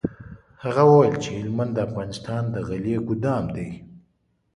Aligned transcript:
هغه 0.63 0.81
وویل 0.89 1.15
چي 1.23 1.31
هلمند 1.41 1.71
د 1.75 1.79
افغانستان 1.87 2.43
د 2.49 2.55
غلې 2.67 2.95
ګودام 3.07 3.45
دی. 3.55 3.69